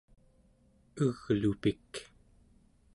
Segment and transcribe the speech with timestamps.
[1.05, 1.91] eglupik